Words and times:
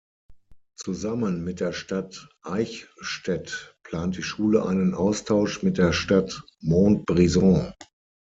Zusammen 0.77 1.43
mit 1.43 1.59
der 1.59 1.73
Stadt 1.73 2.27
Eichstätt 2.41 3.75
plant 3.83 4.17
die 4.17 4.23
Schule 4.23 4.65
einen 4.65 4.95
Austausch 4.95 5.61
mit 5.61 5.77
der 5.77 5.93
Stadt 5.93 6.43
Montbrison. 6.59 7.71